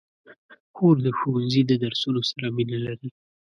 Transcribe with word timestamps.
خور 0.75 0.95
د 1.05 1.07
ښوونځي 1.17 1.61
د 1.67 1.71
درسونو 1.83 2.21
سره 2.29 2.47
مینه 2.55 2.77
لري. 2.87 3.09